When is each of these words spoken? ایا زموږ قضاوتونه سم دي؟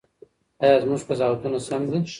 ایا 0.63 0.75
زموږ 0.83 1.01
قضاوتونه 1.09 1.57
سم 1.67 1.81
دي؟ 1.91 1.99